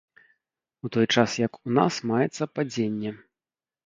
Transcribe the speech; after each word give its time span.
У 0.87 0.89
той 0.95 1.05
час 1.17 1.35
як 1.47 1.59
у 1.59 1.69
нас 1.79 1.99
маецца 2.13 2.43
падзенне. 2.55 3.13